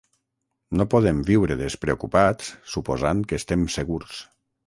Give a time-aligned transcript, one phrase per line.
[0.79, 4.19] No podem viure despreocupats suposant que estem segurs.